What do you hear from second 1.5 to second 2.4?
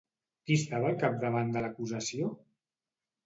de l'acusació?